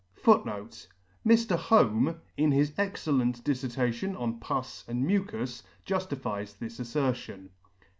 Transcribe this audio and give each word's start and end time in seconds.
* 0.13 0.15
Mr. 0.25 1.55
Home, 1.55 2.19
in 2.35 2.51
his 2.51 2.73
excellent 2.79 3.43
diflertation 3.43 4.19
on 4.19 4.39
pus 4.39 4.83
and 4.87 5.05
mucus, 5.05 5.61
juftifies 5.85 6.57
this 6.57 6.79
aflertion. 6.79 7.49